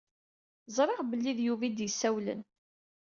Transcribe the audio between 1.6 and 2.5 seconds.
i d-isawlen.